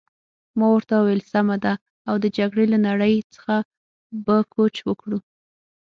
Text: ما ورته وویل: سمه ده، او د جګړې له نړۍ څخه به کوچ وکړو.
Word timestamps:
ما 0.57 0.67
ورته 0.71 0.93
وویل: 0.97 1.21
سمه 1.33 1.55
ده، 1.63 1.73
او 2.09 2.15
د 2.23 2.25
جګړې 2.37 2.65
له 2.73 2.77
نړۍ 2.87 3.13
څخه 3.33 3.55
به 4.25 4.37
کوچ 4.53 4.75
وکړو. 4.87 5.19